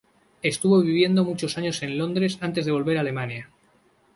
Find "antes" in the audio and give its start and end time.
2.41-2.65